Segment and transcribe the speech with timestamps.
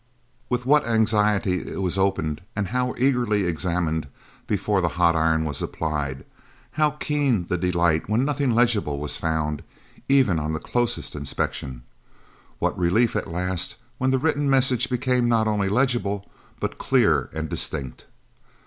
[0.49, 4.07] With what anxiety it was opened and how eagerly examined
[4.47, 6.25] before the hot iron was applied!
[6.71, 9.61] how keen the delight when nothing legible was found,
[10.09, 11.83] even on the closest inspection!
[12.57, 16.27] What relief, at last, when the written messages became not only legible,
[16.59, 18.07] but clear and distinct!